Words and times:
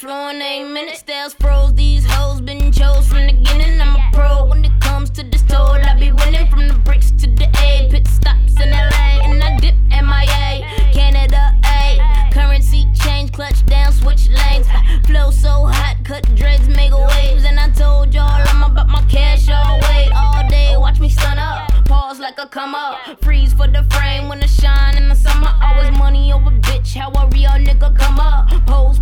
Flowing 0.00 0.40
ain't 0.40 0.66
eight 0.66 0.72
minutes. 0.72 1.00
Styles 1.00 1.34
froze, 1.34 1.74
these 1.74 2.06
hoes 2.06 2.40
been 2.40 2.72
chose 2.72 3.06
from 3.06 3.26
the 3.26 3.34
beginning. 3.34 3.78
I'm 3.82 3.96
a 3.96 4.10
pro 4.14 4.46
when 4.46 4.64
it 4.64 4.72
comes 4.80 5.10
to 5.10 5.22
this 5.22 5.42
toll. 5.42 5.72
I 5.72 5.94
be 6.00 6.10
winning 6.10 6.48
from 6.48 6.68
the 6.68 6.74
bricks 6.86 7.10
to 7.10 7.26
the 7.26 7.44
A. 7.58 7.86
Pit 7.90 8.06
stops 8.08 8.58
in 8.58 8.70
LA, 8.70 9.20
and 9.28 9.42
I 9.42 9.58
dip 9.58 9.74
MIA. 9.90 10.64
Canada 10.94 11.54
A. 11.66 12.30
Currency 12.32 12.86
change, 12.94 13.30
clutch 13.32 13.66
down, 13.66 13.92
switch 13.92 14.30
lanes. 14.30 14.66
I 14.70 15.02
flow 15.04 15.30
so 15.30 15.66
hot, 15.66 15.98
cut 16.02 16.24
dreads, 16.34 16.66
make 16.66 16.96
waves. 16.96 17.44
And 17.44 17.60
I 17.60 17.68
told 17.68 18.14
y'all 18.14 18.24
I'm 18.24 18.62
about 18.62 18.88
my 18.88 19.02
cash 19.02 19.50
all 19.50 19.80
way. 19.80 20.08
All 20.16 20.48
day, 20.48 20.76
watch 20.78 20.98
me 20.98 21.10
sun 21.10 21.38
up. 21.38 21.68
Pause 21.84 22.20
like 22.20 22.38
a 22.38 22.46
come 22.46 22.74
up. 22.74 23.22
Freeze 23.22 23.52
for 23.52 23.68
the 23.68 23.86
frame 23.90 24.30
when 24.30 24.40
the 24.40 24.48
shine 24.48 24.96
in 24.96 25.10
the 25.10 25.14
summer. 25.14 25.54
Always 25.60 25.90
money 25.98 26.32
over 26.32 26.52
bitch. 26.52 26.94
How 26.94 27.10
a 27.10 27.28
real 27.28 27.50
nigga 27.50 27.94
come 27.98 28.18
up. 28.18 28.48
Pose 28.66 28.98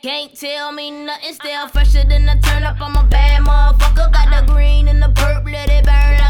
can't, 0.00 0.34
tell 0.34 0.72
me 0.72 0.90
nothing. 0.90 1.34
Still 1.34 1.68
fresher 1.68 2.04
than 2.04 2.24
the 2.24 2.38
turn 2.42 2.62
up. 2.62 2.80
I'm 2.80 2.96
a 2.96 3.08
bad 3.08 3.42
motherfucker. 3.42 4.12
Got 4.12 4.46
the 4.46 4.52
green 4.52 4.88
and 4.88 5.02
the 5.02 5.10
purple, 5.10 5.52
let 5.52 5.68
it 5.68 5.84
burn 5.84 6.18
like 6.18 6.29